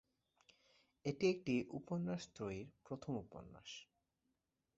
[1.05, 3.69] এটি একটি উপন্যাস ত্রয়ীর প্রথম উপন্যাস।